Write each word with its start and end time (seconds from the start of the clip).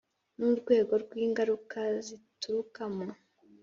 N 0.37 0.39
urwego 0.53 0.93
rw 1.03 1.11
ingaruka 1.25 1.79
zaturuka 2.07 2.81
mu 2.95 3.07